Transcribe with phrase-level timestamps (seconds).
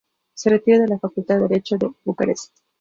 [0.33, 2.51] Se retira de la Facultad de Derecho en Bucarest.